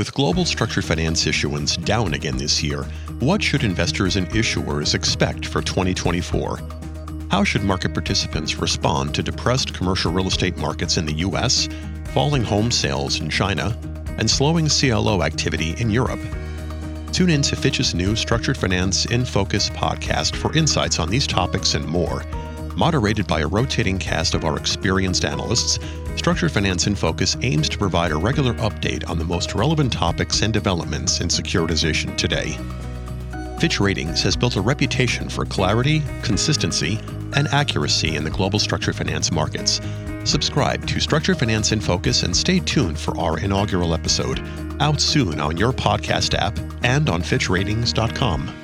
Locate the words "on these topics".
20.98-21.74